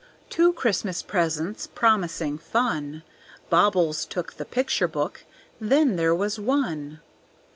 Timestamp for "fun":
2.39-3.03